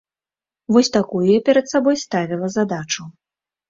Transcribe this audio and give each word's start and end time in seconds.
Вось 0.77 0.89
такую 0.97 1.23
я 1.27 1.37
перад 1.51 1.71
сабой 1.75 2.03
ставіла 2.07 2.47
задачу. 2.59 3.11